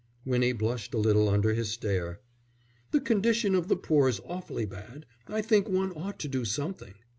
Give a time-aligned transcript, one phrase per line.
[0.25, 2.21] Winnie blushed a little under his stare.
[2.89, 5.05] "The condition of the poor is awfully bad.
[5.27, 6.95] I think one ought to do something."